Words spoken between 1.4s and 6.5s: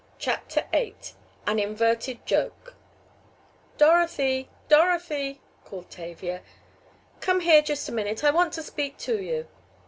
AN INVERTED JOKE "Dorothy! Dorothy!" called Tavia.